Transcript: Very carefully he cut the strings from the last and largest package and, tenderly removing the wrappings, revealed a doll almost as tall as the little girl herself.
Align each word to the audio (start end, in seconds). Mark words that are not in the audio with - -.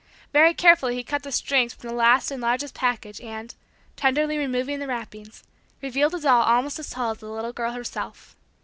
Very 0.33 0.55
carefully 0.55 0.95
he 0.95 1.03
cut 1.03 1.21
the 1.21 1.31
strings 1.31 1.75
from 1.75 1.87
the 1.87 1.95
last 1.95 2.31
and 2.31 2.41
largest 2.41 2.73
package 2.73 3.21
and, 3.21 3.53
tenderly 3.95 4.35
removing 4.39 4.79
the 4.79 4.87
wrappings, 4.87 5.43
revealed 5.79 6.15
a 6.15 6.19
doll 6.19 6.41
almost 6.41 6.79
as 6.79 6.89
tall 6.89 7.11
as 7.11 7.19
the 7.19 7.29
little 7.29 7.53
girl 7.53 7.73
herself. 7.73 8.35